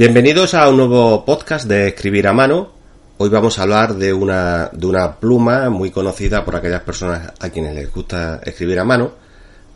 Bienvenidos 0.00 0.54
a 0.54 0.66
un 0.70 0.78
nuevo 0.78 1.26
podcast 1.26 1.66
de 1.66 1.88
Escribir 1.88 2.26
a 2.26 2.32
Mano. 2.32 2.72
Hoy 3.18 3.28
vamos 3.28 3.58
a 3.58 3.64
hablar 3.64 3.96
de 3.96 4.14
una, 4.14 4.70
de 4.72 4.86
una 4.86 5.16
pluma 5.16 5.68
muy 5.68 5.90
conocida 5.90 6.42
por 6.42 6.56
aquellas 6.56 6.80
personas 6.80 7.34
a 7.38 7.50
quienes 7.50 7.74
les 7.74 7.92
gusta 7.92 8.40
escribir 8.42 8.78
a 8.78 8.84
mano. 8.84 9.12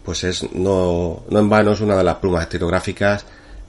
Pues 0.02 0.24
es, 0.24 0.50
no, 0.54 1.24
no 1.28 1.38
en 1.38 1.50
vano, 1.50 1.72
es 1.72 1.82
una 1.82 1.94
de 1.94 2.04
las 2.04 2.14
plumas 2.16 2.44
estilográficas 2.44 3.26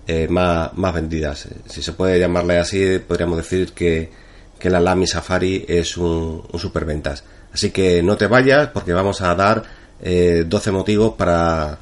eh, 0.08 0.30
más, 0.30 0.74
más 0.76 0.94
vendidas. 0.94 1.46
Si 1.66 1.82
se 1.82 1.92
puede 1.92 2.22
llamarle 2.22 2.58
así, 2.58 3.00
podríamos 3.00 3.36
decir 3.36 3.74
que, 3.74 4.10
que 4.58 4.70
la 4.70 4.80
Lamy 4.80 5.08
Safari 5.08 5.66
es 5.68 5.98
un, 5.98 6.42
superventas. 6.58 7.26
Así 7.54 7.72
que 7.72 8.02
no 8.02 8.16
te 8.16 8.28
vayas 8.28 8.70
porque 8.70 8.94
vamos 8.94 9.22
a 9.22 9.36
dar 9.36 9.62
eh, 10.02 10.46
12 10.48 10.72
motivos 10.72 11.16
para 11.16 11.78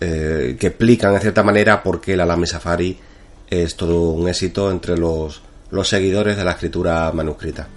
eh, 0.00 0.56
que 0.56 0.68
explican 0.68 1.14
en 1.14 1.20
cierta 1.20 1.42
manera 1.42 1.82
por 1.82 2.00
qué 2.00 2.16
la 2.16 2.24
Lamy 2.24 2.46
Safari 2.46 2.96
es 3.48 3.76
todo 3.76 4.10
un 4.10 4.28
éxito 4.28 4.70
entre 4.70 4.96
los, 4.96 5.42
los 5.70 5.88
seguidores 5.88 6.36
de 6.36 6.44
la 6.44 6.52
escritura 6.52 7.10
manuscrita. 7.12 7.68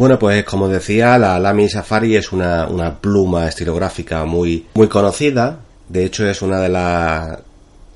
Bueno, 0.00 0.18
pues 0.18 0.44
como 0.44 0.66
decía, 0.66 1.18
la 1.18 1.38
Lamy 1.38 1.68
Safari 1.68 2.16
es 2.16 2.32
una, 2.32 2.66
una, 2.66 2.98
pluma 2.98 3.46
estilográfica 3.46 4.24
muy, 4.24 4.66
muy 4.72 4.88
conocida. 4.88 5.58
De 5.90 6.06
hecho, 6.06 6.26
es 6.26 6.40
una 6.40 6.58
de 6.58 6.70
las. 6.70 7.38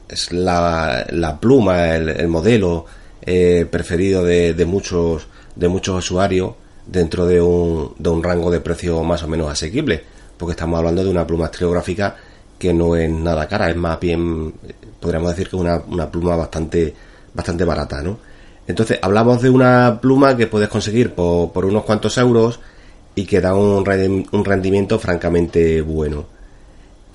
Es 0.06 0.30
la, 0.30 1.06
la 1.08 1.40
pluma, 1.40 1.94
el, 1.94 2.10
el 2.10 2.28
modelo 2.28 2.84
eh, 3.26 3.66
preferido 3.70 4.22
de, 4.22 4.64
muchos 4.66 5.26
de 5.56 5.68
muchos 5.68 5.98
usuarios 5.98 6.52
dentro 6.86 7.26
de 7.26 7.40
un, 7.40 7.94
de 7.98 8.10
un 8.10 8.22
rango 8.22 8.50
de 8.50 8.60
precio 8.60 9.02
más 9.02 9.22
o 9.22 9.28
menos 9.28 9.50
asequible 9.50 10.02
porque 10.36 10.52
estamos 10.52 10.78
hablando 10.78 11.02
de 11.02 11.10
una 11.10 11.26
pluma 11.26 11.46
estilográfica 11.46 12.16
que 12.58 12.74
no 12.74 12.96
es 12.96 13.10
nada 13.10 13.48
cara 13.48 13.70
es 13.70 13.76
más 13.76 13.98
bien 13.98 14.52
podríamos 15.00 15.30
decir 15.30 15.48
que 15.48 15.56
una, 15.56 15.80
una 15.88 16.10
pluma 16.10 16.36
bastante 16.36 16.94
bastante 17.32 17.64
barata 17.64 18.02
¿no? 18.02 18.18
entonces 18.66 18.98
hablamos 19.00 19.40
de 19.40 19.48
una 19.48 19.98
pluma 20.02 20.36
que 20.36 20.46
puedes 20.46 20.68
conseguir 20.68 21.14
por, 21.14 21.50
por 21.50 21.64
unos 21.64 21.84
cuantos 21.84 22.18
euros 22.18 22.60
y 23.14 23.24
que 23.24 23.40
da 23.40 23.54
un, 23.54 23.84
rendimiento 23.84 24.98
francamente 24.98 25.80
bueno 25.80 26.26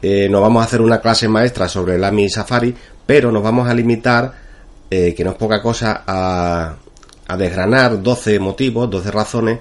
eh, 0.02 0.28
nos 0.28 0.42
vamos 0.42 0.62
a 0.62 0.66
hacer 0.66 0.82
una 0.82 1.02
clase 1.02 1.28
maestra 1.28 1.68
sobre 1.68 1.96
el 1.96 2.04
AMI 2.04 2.30
Safari 2.30 2.74
pero 3.06 3.32
nos 3.32 3.44
vamos 3.44 3.70
a 3.70 3.76
limitar 3.76 4.49
eh, 4.90 5.14
que 5.16 5.24
no 5.24 5.32
es 5.32 5.38
poca 5.38 5.62
cosa, 5.62 6.04
a, 6.06 6.76
desgranar 7.38 8.02
12 8.02 8.40
motivos, 8.40 8.90
12 8.90 9.12
razones 9.12 9.60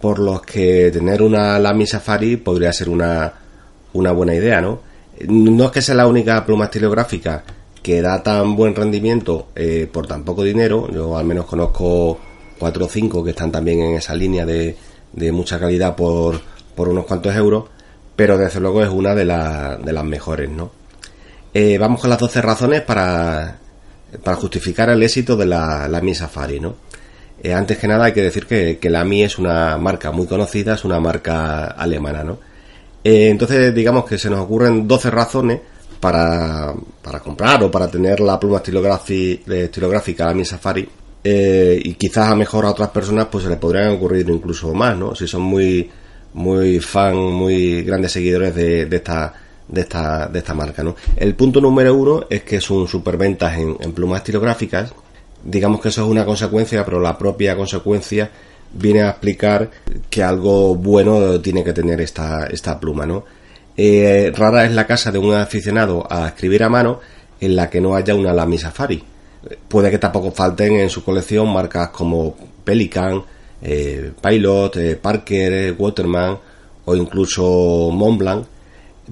por 0.00 0.20
los 0.20 0.42
que 0.42 0.90
tener 0.92 1.20
una 1.20 1.58
Lamy 1.58 1.84
Safari 1.84 2.36
podría 2.36 2.72
ser 2.72 2.88
una, 2.88 3.32
una 3.92 4.12
buena 4.12 4.34
idea, 4.34 4.60
¿no? 4.60 4.80
No 5.26 5.64
es 5.64 5.70
que 5.72 5.82
sea 5.82 5.96
la 5.96 6.06
única 6.06 6.46
pluma 6.46 6.66
estilográfica 6.66 7.42
que 7.82 8.00
da 8.00 8.22
tan 8.22 8.54
buen 8.54 8.74
rendimiento 8.74 9.48
eh, 9.56 9.88
por 9.92 10.06
tan 10.06 10.24
poco 10.24 10.44
dinero, 10.44 10.88
yo 10.92 11.18
al 11.18 11.24
menos 11.24 11.46
conozco 11.46 12.20
4 12.58 12.84
o 12.84 12.88
5 12.88 13.24
que 13.24 13.30
están 13.30 13.50
también 13.50 13.80
en 13.80 13.96
esa 13.96 14.14
línea 14.14 14.46
de, 14.46 14.76
de 15.12 15.32
mucha 15.32 15.58
calidad 15.58 15.96
por, 15.96 16.40
por 16.76 16.88
unos 16.88 17.04
cuantos 17.06 17.34
euros, 17.34 17.64
pero 18.14 18.38
desde 18.38 18.60
luego 18.60 18.82
es 18.82 18.90
una 18.90 19.14
de, 19.16 19.24
de 19.24 19.92
las 19.92 20.04
mejores, 20.04 20.48
¿no? 20.48 20.70
Eh, 21.52 21.78
vamos 21.78 22.00
con 22.00 22.10
las 22.10 22.18
12 22.18 22.42
razones 22.42 22.82
para 22.82 23.58
para 24.22 24.36
justificar 24.36 24.88
el 24.90 25.02
éxito 25.02 25.36
de 25.36 25.46
la, 25.46 25.88
la 25.88 26.00
Mi 26.00 26.14
Safari, 26.14 26.60
¿no? 26.60 26.76
Eh, 27.42 27.52
antes 27.52 27.78
que 27.78 27.86
nada 27.86 28.06
hay 28.06 28.12
que 28.12 28.22
decir 28.22 28.46
que, 28.46 28.78
que, 28.78 28.90
la 28.90 29.04
Mi 29.04 29.22
es 29.22 29.38
una 29.38 29.76
marca 29.78 30.10
muy 30.10 30.26
conocida, 30.26 30.74
es 30.74 30.84
una 30.84 30.98
marca 30.98 31.66
alemana, 31.66 32.24
¿no? 32.24 32.38
Eh, 33.04 33.28
entonces 33.28 33.74
digamos 33.74 34.04
que 34.04 34.18
se 34.18 34.28
nos 34.28 34.40
ocurren 34.40 34.88
12 34.88 35.10
razones 35.10 35.60
para, 36.00 36.74
para 37.02 37.20
comprar 37.20 37.62
o 37.62 37.70
para 37.70 37.88
tener 37.88 38.20
la 38.20 38.38
pluma 38.40 38.58
estilográfica 38.58 40.26
la 40.26 40.34
Mi 40.34 40.44
Safari 40.44 40.88
eh, 41.22 41.80
y 41.84 41.94
quizás 41.94 42.28
a 42.28 42.34
mejor 42.34 42.66
a 42.66 42.70
otras 42.70 42.88
personas 42.88 43.28
pues 43.30 43.44
se 43.44 43.50
les 43.50 43.58
podrían 43.58 43.90
ocurrir 43.90 44.28
incluso 44.28 44.74
más, 44.74 44.96
¿no? 44.96 45.14
Si 45.14 45.26
son 45.28 45.42
muy 45.42 45.88
muy 46.34 46.80
fan, 46.80 47.16
muy 47.16 47.82
grandes 47.82 48.12
seguidores 48.12 48.54
de 48.54 48.88
esta 48.90 49.34
de 49.68 49.82
esta, 49.82 50.26
de 50.28 50.38
esta 50.38 50.54
marca. 50.54 50.82
¿no? 50.82 50.96
El 51.16 51.34
punto 51.34 51.60
número 51.60 51.94
uno 51.94 52.24
es 52.28 52.42
que 52.42 52.56
es 52.56 52.70
un 52.70 52.88
superventas 52.88 53.58
en, 53.58 53.76
en 53.80 53.92
plumas 53.92 54.18
estilográficas. 54.18 54.92
Digamos 55.44 55.80
que 55.80 55.88
eso 55.88 56.02
es 56.02 56.08
una 56.08 56.24
consecuencia, 56.24 56.84
pero 56.84 57.00
la 57.00 57.16
propia 57.16 57.56
consecuencia 57.56 58.30
viene 58.72 59.02
a 59.02 59.10
explicar 59.10 59.70
que 60.10 60.22
algo 60.22 60.74
bueno 60.74 61.40
tiene 61.40 61.64
que 61.64 61.72
tener 61.72 62.00
esta, 62.00 62.46
esta 62.46 62.78
pluma. 62.78 63.06
¿no? 63.06 63.24
Eh, 63.76 64.32
rara 64.34 64.64
es 64.64 64.72
la 64.72 64.86
casa 64.86 65.12
de 65.12 65.18
un 65.18 65.34
aficionado 65.34 66.06
a 66.10 66.28
escribir 66.28 66.62
a 66.64 66.68
mano 66.68 67.00
en 67.40 67.54
la 67.54 67.70
que 67.70 67.80
no 67.80 67.94
haya 67.94 68.14
una 68.14 68.32
Lamy 68.32 68.58
Safari. 68.58 69.02
Puede 69.68 69.90
que 69.90 69.98
tampoco 69.98 70.32
falten 70.32 70.74
en 70.74 70.90
su 70.90 71.04
colección 71.04 71.52
marcas 71.52 71.90
como 71.90 72.34
Pelican, 72.64 73.22
eh, 73.62 74.12
Pilot, 74.20 74.76
eh, 74.76 74.96
Parker, 74.96 75.74
Waterman 75.78 76.38
o 76.84 76.96
incluso 76.96 77.90
Montblanc 77.92 78.46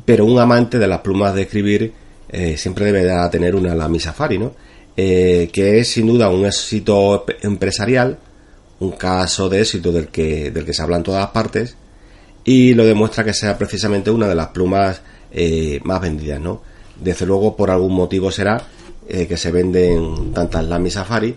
pero 0.05 0.25
un 0.25 0.39
amante 0.39 0.79
de 0.79 0.87
las 0.87 1.01
plumas 1.01 1.35
de 1.35 1.43
escribir 1.43 1.93
eh, 2.29 2.57
siempre 2.57 2.87
deberá 2.87 3.31
tener 3.31 3.55
una 3.55 3.75
Lamy 3.75 4.01
Safari, 4.01 4.39
¿no? 4.39 4.53
Eh, 4.97 5.51
que 5.53 5.79
es 5.79 5.89
sin 5.89 6.07
duda 6.07 6.29
un 6.31 6.45
éxito 6.47 7.25
empresarial, 7.43 8.19
un 8.81 8.93
caso 8.93 9.49
de 9.49 9.61
éxito 9.61 9.93
del 9.93 10.09
que, 10.09 10.51
del 10.51 10.65
que 10.65 10.73
se 10.73 10.83
habla 10.83 10.97
en 10.97 11.03
todas 11.03 11.29
partes, 11.29 11.77
y 12.45 12.75
lo 12.75 12.85
demuestra 12.85 13.25
que 13.25 13.33
sea 13.33 13.57
precisamente 13.57 14.11
una 14.11 14.29
de 14.29 14.35
las 14.35 14.49
plumas 14.49 15.01
eh, 15.33 15.81
más 15.85 16.01
vendidas, 16.01 16.41
¿no? 16.41 16.63
Desde 16.99 17.27
luego, 17.27 17.57
por 17.57 17.71
algún 17.71 17.95
motivo 17.95 18.31
será 18.31 18.63
que 19.07 19.37
se 19.37 19.53
venden 19.53 20.33
tantas 20.33 20.65
Lamy 20.65 20.91
Safari. 20.91 21.33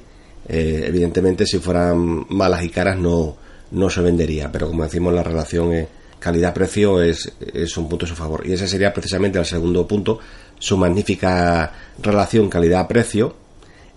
Evidentemente, 0.48 1.46
si 1.46 1.60
fueran 1.60 2.26
malas 2.30 2.64
y 2.64 2.70
caras, 2.70 2.98
no, 2.98 3.36
no 3.72 3.90
se 3.90 4.02
vendería, 4.02 4.52
pero 4.52 4.70
como 4.70 4.84
decimos, 4.84 5.14
la 5.14 5.22
relación 5.22 5.74
es 5.74 5.88
calidad-precio 6.20 7.02
es, 7.02 7.32
es, 7.54 7.78
un 7.78 7.90
punto 7.90 8.06
a 8.06 8.10
su 8.10 8.16
favor. 8.16 8.46
Y 8.46 8.54
ese 8.54 8.68
sería 8.68 8.94
precisamente 8.94 9.40
el 9.40 9.46
segundo 9.46 9.88
punto, 9.88 10.20
su 10.58 10.78
magnífica 10.78 11.72
relación 12.02 12.50
calidad-precio. 12.50 13.36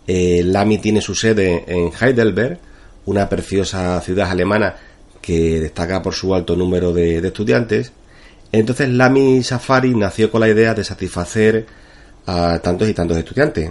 Eh, 0.06 0.42
Lamy 0.44 0.78
tiene 0.78 1.00
su 1.00 1.14
sede 1.14 1.64
en 1.66 1.90
Heidelberg, 1.92 2.58
una 3.06 3.28
preciosa 3.28 4.00
ciudad 4.00 4.30
alemana 4.30 4.74
que 5.20 5.60
destaca 5.60 6.02
por 6.02 6.14
su 6.14 6.34
alto 6.34 6.56
número 6.56 6.92
de, 6.92 7.18
estudiantes. 7.18 7.92
Entonces 8.50 8.88
Lamy 8.88 9.42
Safari 9.42 9.94
nació 9.94 10.30
con 10.30 10.40
la 10.40 10.48
idea 10.48 10.74
de 10.74 10.84
satisfacer 10.84 11.66
a 12.26 12.58
tantos 12.58 12.88
y 12.88 12.94
tantos 12.94 13.16
estudiantes. 13.16 13.70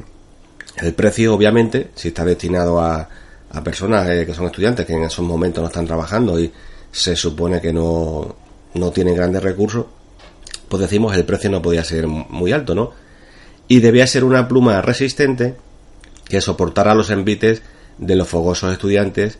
El 0.78 0.94
precio, 0.94 1.34
obviamente, 1.34 1.90
si 1.96 2.10
está 2.10 2.24
destinado 2.24 2.80
a, 2.80 3.08
a 3.52 3.64
personas 3.64 4.08
eh, 4.10 4.26
que 4.26 4.34
son 4.34 4.46
estudiantes 4.46 4.86
que 4.86 4.94
en 4.94 5.04
esos 5.04 5.26
momentos 5.26 5.62
no 5.62 5.68
están 5.68 5.86
trabajando 5.86 6.40
y 6.40 6.52
se 6.92 7.16
supone 7.16 7.62
que 7.62 7.72
no, 7.72 8.36
no 8.74 8.92
tienen 8.92 9.16
grandes 9.16 9.44
recursos, 9.44 9.86
pues 10.70 10.82
decimos 10.82 11.16
el 11.16 11.26
precio 11.26 11.50
no 11.50 11.62
podía 11.62 11.84
ser 11.84 12.08
muy 12.08 12.52
alto, 12.52 12.76
¿no? 12.76 12.92
Y 13.68 13.80
debía 13.80 14.08
ser 14.08 14.24
una 14.24 14.48
pluma 14.48 14.82
resistente 14.82 15.56
que 16.28 16.42
soportara 16.42 16.96
los 16.96 17.10
envites 17.10 17.62
de 17.98 18.16
los 18.16 18.28
fogosos 18.28 18.72
estudiantes, 18.72 19.40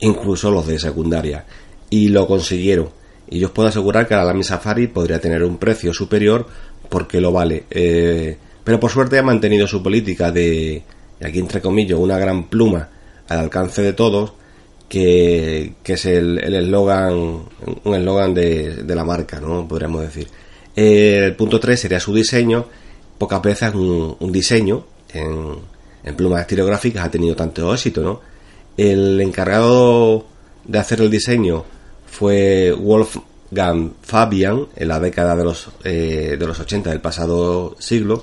incluso 0.00 0.50
los 0.50 0.66
de 0.66 0.78
secundaria. 0.78 1.44
Y 1.90 2.08
lo 2.08 2.26
consiguieron. 2.26 2.90
Y 3.28 3.38
yo 3.38 3.48
os 3.48 3.52
puedo 3.52 3.68
asegurar 3.68 4.08
que 4.08 4.14
la 4.14 4.24
Lamy 4.24 4.44
Safari 4.44 4.88
podría 4.88 5.20
tener 5.20 5.42
un 5.42 5.58
precio 5.58 5.92
superior 5.92 6.46
porque 6.88 7.20
lo 7.20 7.32
vale. 7.32 7.64
Eh, 7.70 8.36
pero 8.64 8.78
por 8.78 8.90
suerte 8.90 9.18
ha 9.18 9.22
mantenido 9.22 9.66
su 9.66 9.82
política 9.82 10.30
de, 10.30 10.82
aquí 11.20 11.38
entre 11.38 11.60
comillas, 11.60 11.98
una 11.98 12.18
gran 12.18 12.48
pluma 12.48 12.88
al 13.28 13.38
alcance 13.38 13.82
de 13.82 13.92
todos 13.92 14.34
que, 14.92 15.72
es 15.86 16.04
el 16.04 16.38
eslogan, 16.38 17.14
un 17.84 17.94
eslogan 17.94 18.34
de, 18.34 18.82
de, 18.82 18.94
la 18.94 19.04
marca, 19.04 19.40
¿no? 19.40 19.66
Podríamos 19.66 20.02
decir. 20.02 20.28
El 20.76 21.34
punto 21.34 21.58
3 21.58 21.80
sería 21.80 21.98
su 21.98 22.14
diseño. 22.14 22.66
Pocas 23.16 23.40
veces 23.40 23.74
un, 23.74 24.14
un 24.20 24.32
diseño 24.32 24.84
en, 25.14 25.56
en, 26.04 26.14
plumas 26.14 26.42
estilográficas 26.42 27.06
ha 27.06 27.10
tenido 27.10 27.34
tanto 27.34 27.72
éxito, 27.72 28.02
¿no? 28.02 28.20
El 28.76 29.18
encargado 29.22 30.26
de 30.64 30.78
hacer 30.78 31.00
el 31.00 31.10
diseño 31.10 31.64
fue 32.06 32.72
Wolfgang 32.72 33.92
Fabian 34.02 34.66
en 34.76 34.88
la 34.88 35.00
década 35.00 35.34
de 35.34 35.44
los, 35.44 35.70
eh, 35.84 36.36
de 36.38 36.46
los 36.46 36.60
80 36.60 36.90
del 36.90 37.00
pasado 37.00 37.76
siglo 37.78 38.22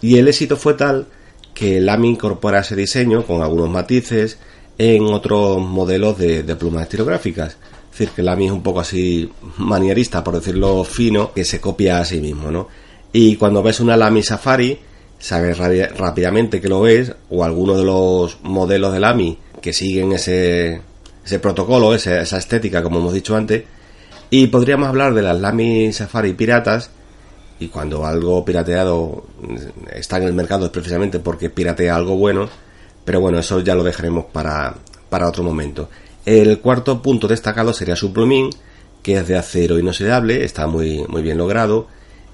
y 0.00 0.18
el 0.18 0.26
éxito 0.26 0.56
fue 0.56 0.74
tal 0.74 1.06
que 1.54 1.80
Lamy 1.80 2.10
incorpora 2.10 2.60
ese 2.60 2.74
diseño 2.74 3.24
con 3.24 3.42
algunos 3.42 3.70
matices 3.70 4.38
en 4.78 5.04
otros 5.06 5.58
modelos 5.58 6.16
de, 6.18 6.42
plumas 6.56 6.84
estilográficas. 6.84 7.56
Es 7.92 7.98
decir, 7.98 8.10
que 8.14 8.22
Lamy 8.22 8.46
es 8.46 8.52
un 8.52 8.62
poco 8.62 8.80
así 8.80 9.30
manierista, 9.58 10.22
por 10.22 10.34
decirlo 10.34 10.84
fino, 10.84 11.32
que 11.32 11.44
se 11.44 11.60
copia 11.60 11.98
a 11.98 12.04
sí 12.04 12.20
mismo, 12.20 12.50
¿no? 12.50 12.68
Y 13.12 13.36
cuando 13.36 13.62
ves 13.62 13.80
una 13.80 13.96
Lamy 13.96 14.22
Safari, 14.22 14.78
sabes 15.18 15.58
rápidamente 15.58 16.60
que 16.60 16.68
lo 16.68 16.86
es, 16.86 17.12
o 17.28 17.42
alguno 17.42 17.76
de 17.76 17.84
los 17.84 18.38
modelos 18.42 18.92
de 18.92 19.00
Lamy 19.00 19.38
que 19.60 19.72
siguen 19.72 20.12
ese, 20.12 20.80
ese 21.24 21.38
protocolo, 21.40 21.94
esa, 21.94 22.20
esa 22.20 22.38
estética, 22.38 22.82
como 22.82 23.00
hemos 23.00 23.12
dicho 23.12 23.34
antes. 23.34 23.64
Y 24.30 24.46
podríamos 24.48 24.88
hablar 24.88 25.14
de 25.14 25.22
las 25.22 25.40
Lamy 25.40 25.92
Safari 25.92 26.34
piratas. 26.34 26.90
Y 27.60 27.68
cuando 27.68 28.06
algo 28.06 28.44
pirateado 28.44 29.24
está 29.92 30.18
en 30.18 30.24
el 30.24 30.32
mercado 30.32 30.66
es 30.66 30.70
precisamente 30.70 31.18
porque 31.18 31.50
piratea 31.50 31.96
algo 31.96 32.14
bueno. 32.14 32.48
Pero 33.08 33.22
bueno, 33.22 33.38
eso 33.38 33.60
ya 33.60 33.74
lo 33.74 33.82
dejaremos 33.82 34.26
para, 34.26 34.74
para 35.08 35.26
otro 35.26 35.42
momento. 35.42 35.88
El 36.26 36.58
cuarto 36.58 37.00
punto 37.00 37.26
destacado 37.26 37.72
sería 37.72 37.96
su 37.96 38.12
plumín, 38.12 38.50
que 39.02 39.16
es 39.16 39.26
de 39.26 39.38
acero 39.38 39.78
inoxidable, 39.78 40.44
está 40.44 40.66
muy, 40.66 41.06
muy 41.08 41.22
bien 41.22 41.38
logrado. 41.38 41.86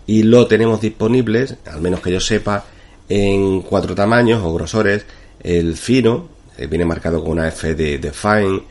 Y 0.05 0.25
lo 0.25 0.49
tenemos 0.49 0.81
disponibles, 0.81 1.59
al 1.67 1.81
menos 1.81 2.01
que 2.01 2.11
yo 2.11 2.19
sepa, 2.19 2.65
en 3.09 3.61
cuatro 3.63 3.95
tamaños 3.95 4.43
o 4.43 4.53
grosores. 4.53 5.07
El 5.39 5.77
fino, 5.77 6.27
eh, 6.59 6.67
viene 6.67 6.85
marcado 6.85 7.23
con 7.23 7.31
una 7.31 7.47
F 7.47 7.77
de, 7.77 8.11
fine. 8.11 8.65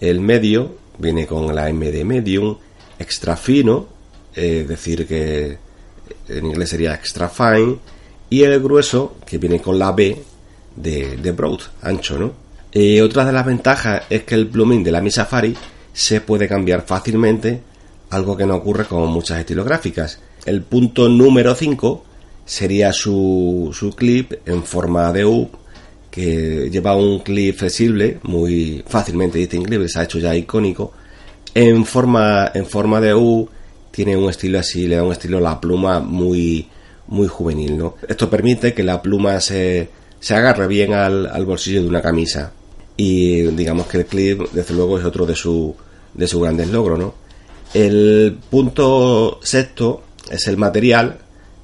El 0.00 0.20
medio, 0.20 0.76
viene 0.96 1.26
con 1.26 1.52
la 1.52 1.68
M 1.68 1.90
de 1.90 2.04
medium. 2.04 2.56
Extra 3.00 3.36
fino, 3.36 3.88
es 4.32 4.68
decir 4.68 5.08
que 5.08 5.58
en 6.28 6.46
inglés 6.46 6.68
sería 6.68 6.94
extra 6.94 7.28
fine. 7.28 7.78
Y 8.30 8.44
el 8.44 8.62
grueso, 8.62 9.16
que 9.26 9.38
viene 9.38 9.60
con 9.60 9.76
la 9.76 9.90
B 9.90 10.22
de, 10.82 11.16
de 11.16 11.32
broad, 11.32 11.60
ancho, 11.82 12.18
¿no? 12.18 12.32
Eh, 12.72 13.00
otra 13.00 13.24
de 13.24 13.32
las 13.32 13.46
ventajas 13.46 14.02
es 14.10 14.24
que 14.24 14.34
el 14.34 14.46
plumín 14.48 14.84
de 14.84 14.92
la 14.92 15.00
Mi 15.00 15.10
Safari 15.10 15.56
se 15.92 16.20
puede 16.20 16.46
cambiar 16.46 16.84
fácilmente, 16.86 17.60
algo 18.10 18.36
que 18.36 18.46
no 18.46 18.56
ocurre 18.56 18.84
con 18.84 19.08
muchas 19.10 19.38
estilográficas. 19.38 20.20
El 20.44 20.62
punto 20.62 21.08
número 21.08 21.54
5 21.54 22.04
sería 22.44 22.92
su, 22.92 23.70
su 23.72 23.90
clip 23.92 24.34
en 24.46 24.62
forma 24.62 25.12
de 25.12 25.24
U, 25.24 25.50
que 26.10 26.68
lleva 26.70 26.94
un 26.94 27.20
clip 27.20 27.56
flexible, 27.56 28.20
muy 28.22 28.84
fácilmente 28.86 29.38
distinguible, 29.38 29.88
se 29.88 30.00
ha 30.00 30.04
hecho 30.04 30.18
ya 30.18 30.34
icónico. 30.34 30.92
En 31.54 31.84
forma, 31.84 32.50
en 32.54 32.66
forma 32.66 33.00
de 33.00 33.14
U 33.14 33.48
tiene 33.90 34.16
un 34.16 34.30
estilo 34.30 34.58
así, 34.58 34.86
le 34.86 34.96
da 34.96 35.02
un 35.02 35.12
estilo 35.12 35.38
a 35.38 35.40
la 35.40 35.60
pluma 35.60 36.00
muy, 36.00 36.68
muy 37.08 37.26
juvenil. 37.26 37.76
¿no? 37.76 37.96
Esto 38.06 38.30
permite 38.30 38.74
que 38.74 38.84
la 38.84 39.02
pluma 39.02 39.40
se, 39.40 39.88
se 40.20 40.34
agarre 40.34 40.66
bien 40.66 40.92
al, 40.94 41.44
bolsillo 41.44 41.82
de 41.82 41.88
una 41.88 42.02
camisa. 42.02 42.52
Y 42.96 43.42
digamos 43.42 43.86
que 43.86 43.98
el 43.98 44.06
clip 44.06 44.42
desde 44.52 44.74
luego 44.74 44.98
es 44.98 45.04
otro 45.04 45.24
de 45.26 45.36
su 45.36 45.74
de 46.14 46.26
sus 46.26 46.42
grandes 46.42 46.68
logros 46.70 46.98
¿no? 46.98 47.14
el 47.74 48.38
punto 48.50 49.38
sexto 49.42 50.02
es 50.30 50.48
el 50.48 50.56
material. 50.56 51.18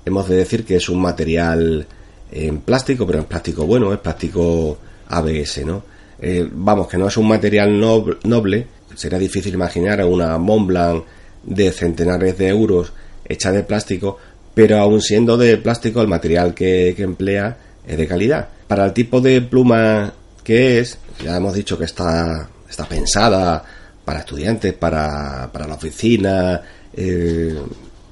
Hemos 0.05 0.29
de 0.29 0.37
decir 0.37 0.65
que 0.65 0.77
es 0.77 0.89
un 0.89 1.01
material 1.01 1.87
en 2.31 2.61
plástico 2.61 3.07
pero 3.07 3.21
es 3.21 3.25
plástico 3.25 3.67
bueno 3.67 3.93
es 3.93 3.99
plástico 3.99 4.79
ABS 5.09 5.65
no 5.65 5.83
eh, 6.21 6.49
vamos 6.51 6.89
que 6.89 6.99
no 6.99 7.09
es 7.09 7.17
un 7.17 7.29
material 7.29 7.81
noble. 7.81 8.67
Sería 8.95 9.19
difícil 9.19 9.55
imaginar 9.55 10.05
una 10.05 10.39
Montblanc 10.39 11.05
de 11.43 11.73
centenares 11.73 12.39
de 12.39 12.49
euros 12.49 12.93
hecha 13.29 13.51
de 13.51 13.65
plástico 13.65 14.19
pero 14.55 14.79
aún 14.79 15.01
siendo 15.01 15.37
de 15.37 15.57
plástico 15.57 16.01
el 16.01 16.07
material 16.07 16.55
que 16.55 16.95
emplea 16.97 17.57
es 17.87 17.97
de 17.97 18.07
calidad 18.07 18.49
para 18.67 18.87
el 18.87 18.93
tipo 18.93 19.21
de 19.21 19.41
pluma 19.43 20.13
que 20.43 20.81
es, 20.81 20.99
ya 21.23 21.37
hemos 21.37 21.55
dicho 21.55 21.79
que 21.79 21.85
está, 21.85 22.49
está 22.69 22.85
pensada 22.87 23.65
para 24.05 24.21
estudiantes, 24.21 24.75
para, 24.75 25.49
para 25.53 25.67
la 25.67 25.75
oficina. 25.75 26.61
Eh, 26.93 27.57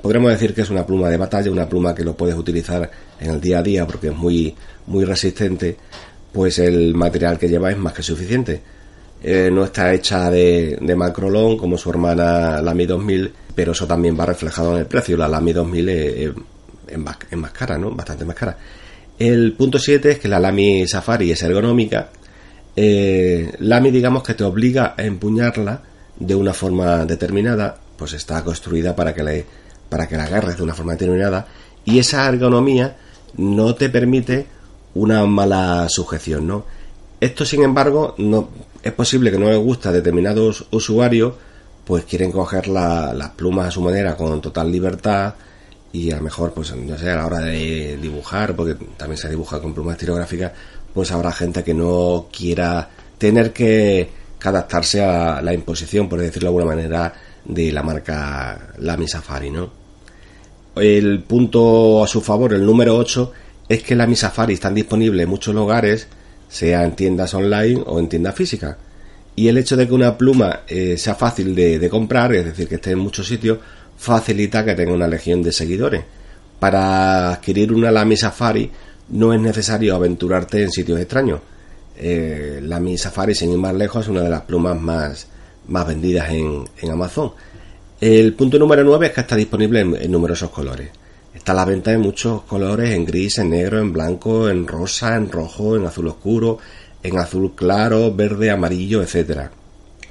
podríamos 0.01 0.31
decir 0.31 0.55
que 0.55 0.63
es 0.63 0.71
una 0.71 0.87
pluma 0.87 1.09
de 1.09 1.19
batalla, 1.19 1.51
una 1.51 1.69
pluma 1.69 1.95
que 1.95 2.05
lo 2.05 2.17
puedes 2.17 2.35
utilizar 2.35 2.91
en 3.21 3.31
el 3.31 3.41
día 3.41 3.59
a 3.59 3.63
día 3.63 3.87
porque 3.87 4.09
es 4.09 4.15
muy, 4.15 4.55
muy 4.87 5.05
resistente, 5.05 5.77
pues 6.33 6.59
el 6.59 6.95
material 6.95 7.39
que 7.39 7.49
lleva 7.49 7.71
es 7.71 7.77
más 7.77 7.93
que 7.93 8.03
suficiente. 8.03 8.63
Eh, 9.23 9.51
no 9.53 9.65
está 9.65 9.93
hecha 9.93 10.31
de, 10.31 10.79
de 10.81 10.97
macrolón 10.97 11.57
como 11.57 11.79
su 11.79 11.91
hermana 11.91 12.61
Lamy 12.61 12.87
2000, 12.87 13.33
pero 13.55 13.73
eso 13.73 13.87
también 13.87 14.19
va 14.19 14.27
reflejado 14.27 14.73
en 14.73 14.79
el 14.79 14.87
precio. 14.87 15.17
La 15.17 15.29
Lamy 15.29 15.53
2000 15.53 15.89
es, 15.89 16.31
es, 16.89 16.99
más, 16.99 17.19
es 17.31 17.39
más 17.39 17.53
cara, 17.53 17.79
¿no? 17.79 17.91
Bastante 17.91 18.25
más 18.25 18.35
cara. 18.35 18.57
El 19.23 19.53
punto 19.53 19.79
7 19.79 20.11
es 20.11 20.19
que 20.19 20.27
la 20.27 20.41
Lamy 20.41 20.87
Safari 20.89 21.31
es 21.31 21.43
ergonómica 21.43 22.11
eh, 22.75 23.55
Lamy 23.61 23.91
digamos 23.91 24.23
que 24.23 24.35
te 24.35 24.43
obliga 24.45 24.95
a 24.97 25.05
empuñarla 25.05 25.83
de 26.19 26.35
una 26.35 26.53
forma 26.55 27.05
determinada, 27.05 27.77
pues 27.97 28.15
está 28.15 28.43
construida 28.43 28.97
para 28.97 29.15
que, 29.15 29.23
le, 29.23 29.47
para 29.89 30.09
que 30.09 30.17
la 30.17 30.25
agarres 30.25 30.57
de 30.57 30.63
una 30.63 30.75
forma 30.75 30.93
determinada 30.93 31.47
y 31.85 31.99
esa 31.99 32.29
ergonomía 32.29 32.97
no 33.37 33.77
te 33.77 33.89
permite 33.91 34.47
una 34.95 35.25
mala 35.25 35.87
sujeción, 35.89 36.49
¿no? 36.49 36.65
Esto, 37.21 37.45
sin 37.45 37.63
embargo, 37.63 38.17
no 38.19 38.49
es 38.83 38.93
posible 38.93 39.31
que 39.31 39.39
no 39.39 39.49
les 39.49 39.59
guste 39.59 39.89
a 39.89 39.93
determinados 39.93 40.67
usuarios, 40.73 41.35
pues 41.85 42.05
quieren 42.05 42.33
coger 42.33 42.67
las 42.67 43.31
plumas 43.37 43.69
a 43.69 43.71
su 43.71 43.81
manera 43.81 44.17
con 44.17 44.41
total 44.41 44.73
libertad 44.73 45.35
y 45.93 46.11
a 46.11 46.17
lo 46.17 46.23
mejor, 46.23 46.53
pues, 46.55 46.75
no 46.75 46.97
sé, 46.97 47.11
a 47.11 47.17
la 47.17 47.27
hora 47.27 47.41
de 47.41 47.99
dibujar, 48.01 48.57
porque 48.57 48.77
también 48.97 49.19
se 49.19 49.29
dibuja 49.29 49.61
con 49.61 49.75
plumas 49.75 49.95
estilográficas, 49.95 50.53
pues 50.95 51.13
habrá 51.13 51.33
gente 51.33 51.63
que 51.63 51.75
no 51.75 52.29
quiera 52.33 52.89
tener 53.19 53.53
que, 53.53 54.23
adaptarse 54.45 55.03
a 55.03 55.41
la 55.41 55.55
imposición, 55.55 56.09
por 56.09 56.21
decirlo 56.21 56.49
de 56.51 56.57
alguna 56.57 56.75
manera, 56.75 57.15
de 57.45 57.71
la 57.71 57.83
marca 57.83 58.73
Lamy 58.79 59.07
Safari, 59.07 59.51
¿no? 59.51 59.71
El 60.75 61.23
punto 61.23 62.03
a 62.03 62.09
su 62.09 62.21
favor, 62.21 62.55
el 62.55 62.65
número 62.65 62.97
8, 62.97 63.33
es 63.69 63.83
que 63.83 63.95
Lamy 63.95 64.17
Safari 64.17 64.55
están 64.55 64.75
disponibles 64.75 65.25
en 65.25 65.31
muchos 65.31 65.55
lugares, 65.55 66.09
sea 66.49 66.85
en 66.85 66.97
tiendas 66.97 67.35
online 67.35 67.83
o 67.87 67.99
en 67.99 68.09
tiendas 68.09 68.35
físicas. 68.35 68.77
Y 69.37 69.49
el 69.49 69.59
hecho 69.59 69.77
de 69.77 69.87
que 69.87 69.95
una 69.95 70.19
pluma 70.19 70.61
eh, 70.67 70.97
sea 70.99 71.15
fácil 71.15 71.55
de, 71.55 71.79
de, 71.79 71.89
comprar, 71.89 72.35
es 72.35 72.45
decir, 72.45 72.69
que 72.69 72.75
esté 72.77 72.91
en 72.91 72.99
muchos 72.99 73.27
sitios, 73.27 73.59
facilita 73.97 74.65
que 74.65 74.75
tenga 74.75 74.93
una 74.93 75.09
legión 75.09 75.43
de 75.43 75.53
seguidores. 75.53 76.05
Para 76.59 77.33
adquirir 77.33 77.73
una 77.73 77.91
Lamy 77.91 78.17
Safari 78.17 78.71
no 79.11 79.33
es 79.33 79.41
necesario 79.41 79.95
aventurarte 79.95 80.63
en 80.63 80.71
sitios 80.71 81.01
extraños. 81.01 81.41
Eh, 81.97 82.61
la 82.63 82.81
Mi 82.81 82.97
Safari, 82.97 83.35
sin 83.35 83.53
ir 83.53 83.59
más 83.59 83.75
lejos, 83.75 84.05
es 84.05 84.09
una 84.09 84.23
de 84.23 84.31
las 84.31 84.43
plumas 84.43 84.81
más, 84.81 85.27
más 85.69 85.87
vendidas 85.87 86.31
en, 86.31 86.65
Amazon. 86.91 87.33
El 88.01 88.35
punto 88.35 88.59
número 88.59 88.83
9 88.83 89.07
es 89.07 89.13
que 89.13 89.21
está 89.21 89.37
disponible 89.37 89.81
en, 89.81 90.11
numerosos 90.11 90.51
colores. 90.51 90.91
Está 91.35 91.53
a 91.53 91.57
la 91.57 91.65
venta 91.65 91.93
en 91.93 92.01
muchos 92.01 92.43
colores, 92.43 92.91
en 92.91 93.05
gris, 93.05 93.39
en 93.39 93.51
negro, 93.51 93.79
en 93.79 93.93
blanco, 93.93 94.49
en 94.49 94.67
rosa, 94.67 95.17
en 95.17 95.31
rojo, 95.31 95.77
en 95.77 95.87
azul 95.87 96.09
oscuro, 96.09 96.59
en 97.03 97.19
azul 97.19 97.55
claro, 97.55 98.13
verde, 98.15 98.51
amarillo, 98.51 99.03
etcétera. 99.03 99.51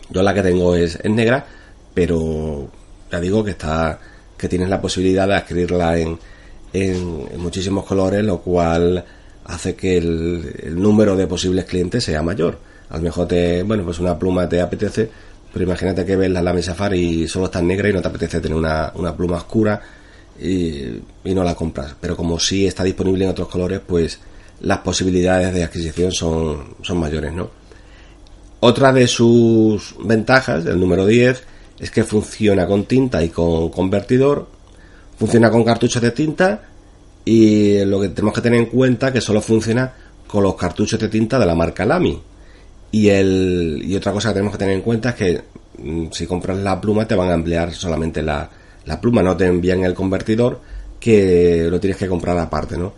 Yo 0.09 0.23
la 0.23 0.33
que 0.33 0.41
tengo 0.41 0.75
es, 0.75 0.97
es 1.01 1.11
negra, 1.11 1.45
pero 1.93 2.69
ya 3.11 3.19
digo 3.19 3.43
que 3.43 3.51
está 3.51 3.99
que 4.37 4.49
tienes 4.49 4.69
la 4.69 4.81
posibilidad 4.81 5.27
de 5.27 5.35
adquirirla 5.35 5.99
en, 5.99 6.17
en, 6.73 7.39
muchísimos 7.39 7.85
colores, 7.85 8.23
lo 8.23 8.39
cual 8.39 9.05
hace 9.45 9.75
que 9.75 9.97
el, 9.97 10.81
número 10.81 11.15
de 11.15 11.27
posibles 11.27 11.65
clientes 11.65 12.03
sea 12.03 12.23
mayor. 12.23 12.57
A 12.89 12.97
lo 12.97 13.03
mejor 13.03 13.27
te, 13.27 13.61
bueno, 13.61 13.83
pues 13.83 13.99
una 13.99 14.17
pluma 14.17 14.49
te 14.49 14.59
apetece, 14.59 15.09
pero 15.53 15.63
imagínate 15.63 16.03
que 16.05 16.15
ves 16.15 16.31
la 16.31 16.41
Lamy 16.41 16.63
Safari 16.63 17.23
y 17.23 17.27
solo 17.27 17.45
está 17.45 17.61
negra 17.61 17.89
y 17.89 17.93
no 17.93 18.01
te 18.01 18.07
apetece 18.07 18.39
tener 18.39 18.57
una, 18.57 19.15
pluma 19.15 19.37
oscura 19.37 19.79
y, 20.39 21.01
no 21.23 21.43
la 21.43 21.53
compras. 21.53 21.95
Pero 22.01 22.17
como 22.17 22.39
sí 22.39 22.65
está 22.65 22.83
disponible 22.83 23.25
en 23.25 23.31
otros 23.31 23.47
colores, 23.47 23.79
pues 23.85 24.19
las 24.61 24.79
posibilidades 24.79 25.53
de 25.53 25.63
adquisición 25.63 26.11
son, 26.11 26.75
son 26.81 26.97
mayores, 26.97 27.31
¿no? 27.31 27.49
Otra 28.59 28.91
de 28.91 29.07
sus 29.07 29.95
ventajas, 30.03 30.65
el 30.65 30.79
número 30.79 31.05
10, 31.05 31.43
es 31.81 31.91
que 31.91 32.05
funciona 32.05 32.65
con 32.65 32.85
tinta 32.85 33.21
y 33.21 33.29
con 33.29 33.69
convertidor 33.69 34.47
Funciona 35.21 35.51
con 35.51 35.63
cartuchos 35.63 36.01
de 36.01 36.09
tinta 36.09 36.63
y 37.23 37.85
lo 37.85 38.01
que 38.01 38.09
tenemos 38.09 38.33
que 38.33 38.41
tener 38.41 38.59
en 38.59 38.65
cuenta 38.65 39.13
que 39.13 39.21
solo 39.21 39.39
funciona 39.39 39.93
con 40.25 40.41
los 40.41 40.55
cartuchos 40.55 40.99
de 40.99 41.09
tinta 41.09 41.37
de 41.37 41.45
la 41.45 41.53
marca 41.53 41.85
Lamy. 41.85 42.19
Y, 42.89 43.07
el, 43.07 43.83
y 43.85 43.95
otra 43.95 44.13
cosa 44.13 44.29
que 44.29 44.33
tenemos 44.33 44.53
que 44.53 44.57
tener 44.57 44.73
en 44.73 44.81
cuenta 44.81 45.09
es 45.09 45.15
que 45.15 45.41
mm, 45.77 46.07
si 46.11 46.25
compras 46.25 46.57
la 46.57 46.81
pluma 46.81 47.07
te 47.07 47.13
van 47.13 47.29
a 47.29 47.35
emplear 47.35 47.71
solamente 47.71 48.23
la, 48.23 48.49
la 48.85 48.99
pluma, 48.99 49.21
no 49.21 49.37
te 49.37 49.45
envían 49.45 49.83
el 49.83 49.93
convertidor 49.93 50.59
que 50.99 51.67
lo 51.69 51.79
tienes 51.79 51.97
que 51.97 52.07
comprar 52.07 52.35
aparte, 52.39 52.75
¿no? 52.75 52.91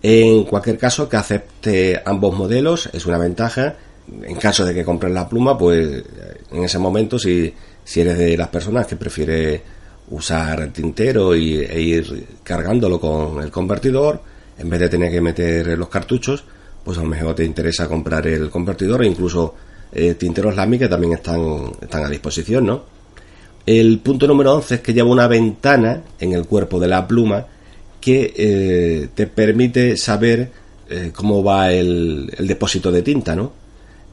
En 0.00 0.44
cualquier 0.44 0.78
caso, 0.78 1.10
que 1.10 1.18
acepte 1.18 2.00
ambos 2.06 2.34
modelos 2.34 2.88
es 2.94 3.04
una 3.04 3.18
ventaja. 3.18 3.76
En 4.22 4.36
caso 4.36 4.64
de 4.64 4.72
que 4.72 4.82
compres 4.82 5.12
la 5.12 5.28
pluma, 5.28 5.58
pues 5.58 6.04
en 6.52 6.64
ese 6.64 6.78
momento, 6.78 7.18
si, 7.18 7.52
si 7.86 8.00
eres 8.00 8.18
de 8.18 8.36
las 8.36 8.48
personas 8.48 8.84
que 8.84 8.96
prefiere 8.96 9.62
usar 10.10 10.60
el 10.60 10.72
tintero 10.72 11.36
y, 11.36 11.60
e 11.60 11.80
ir 11.80 12.26
cargándolo 12.42 13.00
con 13.00 13.40
el 13.40 13.50
convertidor, 13.50 14.20
en 14.58 14.68
vez 14.68 14.80
de 14.80 14.88
tener 14.88 15.12
que 15.12 15.20
meter 15.20 15.78
los 15.78 15.88
cartuchos, 15.88 16.42
pues 16.84 16.98
a 16.98 17.02
lo 17.02 17.08
mejor 17.08 17.36
te 17.36 17.44
interesa 17.44 17.86
comprar 17.86 18.26
el 18.26 18.50
convertidor 18.50 19.04
e 19.04 19.06
incluso 19.06 19.54
eh, 19.92 20.14
tinteros 20.14 20.56
Lamy 20.56 20.80
que 20.80 20.88
también 20.88 21.12
están, 21.12 21.72
están 21.80 22.04
a 22.04 22.08
disposición, 22.08 22.66
¿no? 22.66 22.82
El 23.64 24.00
punto 24.00 24.26
número 24.26 24.54
11 24.54 24.74
es 24.76 24.80
que 24.80 24.92
lleva 24.92 25.08
una 25.08 25.28
ventana 25.28 26.02
en 26.18 26.32
el 26.32 26.44
cuerpo 26.44 26.80
de 26.80 26.88
la 26.88 27.06
pluma 27.06 27.46
que 28.00 28.34
eh, 28.36 29.08
te 29.14 29.28
permite 29.28 29.96
saber 29.96 30.50
eh, 30.90 31.12
cómo 31.14 31.42
va 31.42 31.72
el, 31.72 32.32
el, 32.36 32.46
depósito 32.48 32.90
de 32.90 33.02
tinta, 33.02 33.36
¿no? 33.36 33.52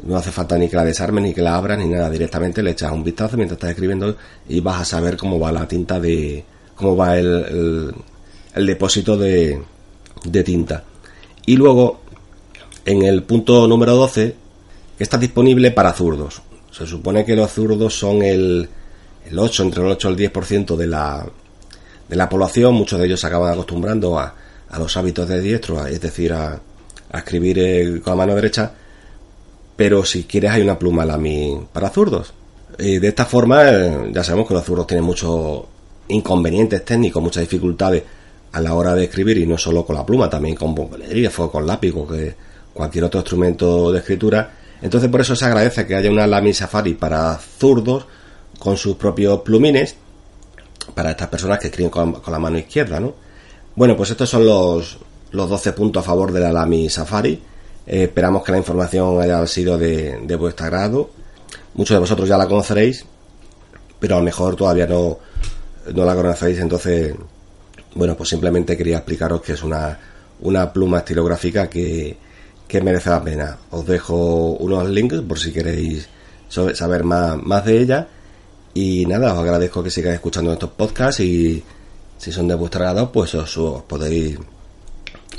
No 0.02 0.18
hace 0.18 0.32
falta 0.32 0.58
ni 0.58 0.68
que 0.68 0.76
la 0.76 0.84
desarmes, 0.84 1.24
ni 1.24 1.34
que 1.34 1.42
la 1.42 1.56
abras, 1.56 1.78
ni 1.78 1.88
nada. 1.88 2.10
Directamente 2.10 2.62
le 2.62 2.72
echas 2.72 2.92
un 2.92 3.04
vistazo 3.04 3.38
mientras 3.38 3.58
estás 3.58 3.72
escribiendo 3.72 4.16
y 4.50 4.60
vas 4.60 4.82
a 4.82 4.86
saber 4.86 5.16
cómo 5.18 5.40
va 5.40 5.52
la 5.52 5.68
tinta 5.68 6.00
de... 6.00 6.44
cómo 6.76 6.96
va 6.96 7.18
el, 7.18 7.94
el, 8.56 8.66
depósito 8.66 9.18
de, 9.18 9.62
de 10.26 10.44
tinta. 10.44 10.84
Y 11.46 11.56
luego, 11.56 12.02
en 12.86 13.04
el 13.04 13.24
punto 13.24 13.68
número 13.68 13.96
12, 13.96 14.36
está 15.00 15.18
disponible 15.18 15.72
para 15.72 15.94
zurdos. 15.94 16.42
Se 16.72 16.86
supone 16.86 17.24
que 17.24 17.36
los 17.36 17.52
zurdos 17.52 17.98
son 17.98 18.24
el, 18.24 18.68
el 19.30 19.40
8, 19.40 19.64
entre 19.64 19.84
el 19.84 19.92
8 19.92 20.10
y 20.10 20.24
el 20.24 20.32
10% 20.34 20.76
de 20.76 20.88
la, 20.88 21.26
de 22.10 22.16
la 22.16 22.28
población. 22.28 22.74
Muchos 22.74 23.00
de 23.00 23.06
ellos 23.06 23.22
se 23.22 23.28
acaban 23.28 23.54
acostumbrando 23.54 24.20
a, 24.20 24.36
a 24.70 24.80
los 24.80 24.98
hábitos 24.98 25.30
de 25.30 25.40
diestro, 25.40 25.86
es 25.86 26.02
decir, 26.02 26.34
a, 26.34 26.60
a 27.12 27.18
escribir 27.20 27.60
eh, 27.60 28.02
con 28.04 28.12
la 28.12 28.18
mano 28.18 28.36
derecha 28.36 28.74
pero 29.75 30.06
si 30.06 30.24
quieres 30.24 30.51
hay 30.51 30.62
una 30.62 30.77
pluma 30.77 31.06
Lamy 31.06 31.65
para 31.72 31.89
zurdos. 31.89 32.34
Y 32.77 33.00
de 33.00 33.08
esta 33.08 33.25
forma 33.25 33.70
eh, 33.70 34.12
ya 34.12 34.24
sabemos 34.24 34.48
que 34.48 34.53
los 34.53 34.63
zurdos 34.63 34.88
tienen 34.88 35.06
muchos 35.06 35.63
inconvenientes 36.08 36.84
técnicos, 36.84 37.22
muchas 37.22 37.42
dificultades 37.42 38.03
a 38.51 38.62
la 38.62 38.74
hora 38.74 38.94
de 38.94 39.06
escribir 39.06 39.38
y 39.38 39.48
no 39.48 39.58
solo 39.58 39.86
con 39.86 39.96
la 39.96 40.06
pluma, 40.06 40.30
también 40.30 40.56
con 40.56 40.75
fue 41.32 41.51
con 41.51 41.65
lápiz 41.65 41.94
que 42.10 42.36
cualquier 42.74 43.06
otro 43.06 43.20
instrumento 43.20 43.92
de 43.92 44.00
escritura. 44.00 44.51
Entonces 44.82 45.10
por 45.10 45.22
eso 45.22 45.36
se 45.36 45.46
agradece 45.46 45.88
que 45.88 45.96
haya 45.96 46.12
una 46.12 46.27
Lamy 46.27 46.53
Safari 46.53 46.94
para 46.94 47.36
zurdos 47.38 48.06
con 48.60 48.77
sus 48.77 48.96
propios 48.96 49.42
plumines 49.42 49.96
para 50.94 51.12
estas 51.12 51.30
personas 51.30 51.60
que 51.60 51.68
escriben 51.68 51.89
con, 51.89 52.22
la 52.27 52.39
mano 52.39 52.58
izquierda, 52.58 53.00
¿no? 53.00 53.13
Bueno, 53.75 53.96
pues 53.96 54.12
estos 54.12 54.30
son 54.30 54.46
los, 54.46 55.00
los 55.32 55.50
12 55.50 55.74
puntos 55.74 56.03
a 56.03 56.06
favor 56.06 56.32
de 56.32 56.42
la 56.42 56.51
Lamy 56.51 56.89
Safari 56.89 57.42
eh, 57.86 58.04
esperamos 58.04 58.44
que 58.44 58.52
la 58.52 58.58
información 58.58 59.22
haya 59.22 59.46
sido 59.48 59.78
de, 59.78 60.20
de 60.24 60.36
vuestro 60.36 60.66
agrado. 60.66 61.10
Muchos 61.74 61.96
de 61.96 62.00
vosotros 62.00 62.30
ya 62.30 62.38
la 62.38 62.48
conoceréis, 62.48 63.06
pero 64.00 64.16
a 64.16 64.20
lo 64.20 64.25
mejor 64.25 64.56
todavía 64.56 64.88
no, 64.88 65.20
no 65.94 66.06
la 66.06 66.16
conocéis. 66.16 66.60
Entonces, 66.60 67.16
bueno, 67.96 68.16
pues 68.16 68.30
simplemente 68.30 68.78
quería 68.78 68.98
explicaros 68.98 69.42
que 69.42 69.54
es 69.54 69.63
una, 69.63 70.00
una 70.42 70.72
pluma 70.72 71.00
estilográfica 71.00 71.70
que, 71.70 72.18
que 72.68 72.82
merece 72.82 73.10
la 73.10 73.24
pena. 73.24 73.58
Os 73.72 73.86
dejo 73.86 74.52
unos 74.54 74.90
links 74.90 75.22
por 75.22 75.40
si 75.40 75.52
queréis 75.52 76.08
saber 76.50 77.04
más, 77.04 77.42
más 77.42 77.66
de 77.66 77.80
ella. 77.80 78.08
Y 78.74 79.06
nada, 79.06 79.34
os 79.34 79.40
agradezco 79.40 79.84
que 79.84 79.92
sigáis 79.92 80.16
escuchando 80.16 80.54
estos 80.54 80.72
podcasts 80.72 81.20
y 81.20 81.63
si 82.18 82.32
son 82.32 82.48
de 82.48 82.56
vuestro 82.56 82.82
agrado, 82.82 83.12
pues 83.12 83.36
os, 83.36 83.58
os 83.58 83.84
podéis 83.84 84.38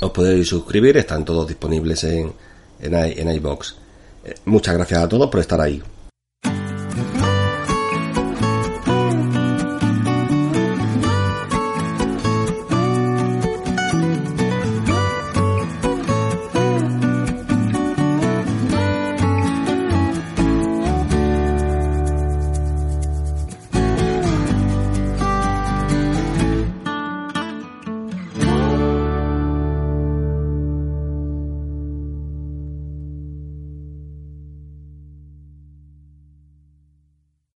os 0.01 0.11
podéis 0.11 0.47
suscribir, 0.47 0.97
están 0.97 1.23
todos 1.25 1.47
disponibles 1.47 2.03
en, 2.03 2.33
en, 2.79 3.31
iBox. 3.31 3.75
Eh, 4.25 4.35
muchas 4.45 4.75
gracias 4.75 5.03
a 5.03 5.09
todos 5.09 5.29
por 5.29 5.39
estar 5.39 5.59
ahí. 5.61 5.81